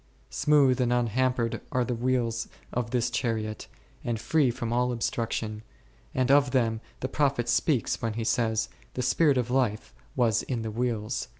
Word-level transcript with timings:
Smooth 0.31 0.81
and 0.81 0.91
unhampered 0.91 1.61
are 1.71 1.85
the 1.85 1.93
wheels 1.93 2.47
of 2.73 2.89
this 2.89 3.11
chariot, 3.11 3.67
and 4.03 4.19
free 4.19 4.49
from 4.49 4.73
all 4.73 4.91
obstruction, 4.91 5.61
and 6.15 6.31
of 6.31 6.49
them 6.49 6.81
the 7.01 7.07
prophet 7.07 7.47
speaks 7.47 8.01
when 8.01 8.13
he 8.13 8.23
says, 8.23 8.67
The 8.95 9.03
spirit 9.03 9.37
of 9.37 9.51
life 9.51 9.93
was 10.15 10.41
in 10.41 10.63
the 10.63 10.71
wheels 10.71 11.25
v. 11.25 11.29